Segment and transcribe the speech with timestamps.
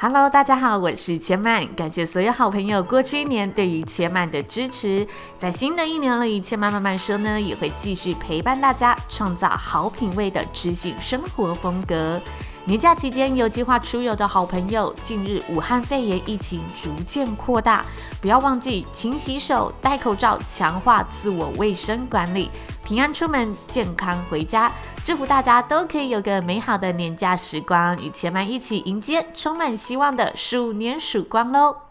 [0.00, 5.04] Hello，大家好，我是千曼，感谢所有好朋友过去一年对于千曼的支持。
[5.36, 12.22] 在新的一年里，千曼慢慢说呢，也会继续陪伴大家，创造好品味的知性生活风格。
[12.68, 17.82] 年假期间有计划出游的好朋友，近日武汉肺炎疫情逐渐扩大，
[18.20, 22.50] 不要忘记勤洗手、戴口罩，强化自我卫生管理。
[22.84, 24.70] 平安出门，健康回家。
[25.02, 31.87] 祝福大家都可以有个美好的年假时光，与千曼一起迎接充满希望的鼠年曙光喽！